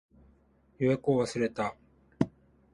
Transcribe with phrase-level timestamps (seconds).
[0.79, 1.75] 予約を忘れた